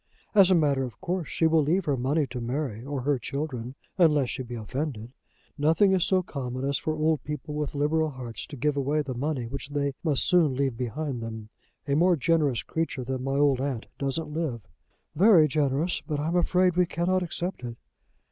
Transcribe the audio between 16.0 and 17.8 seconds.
but I am afraid we cannot accept it."